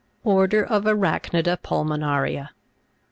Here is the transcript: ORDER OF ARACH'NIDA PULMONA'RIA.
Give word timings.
ORDER 0.23 0.63
OF 0.65 0.85
ARACH'NIDA 0.87 1.57
PULMONA'RIA. 1.61 2.49